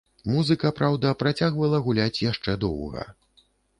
[0.35, 3.07] Музыка, праўда, працягвала гуляць яшчэ доўга.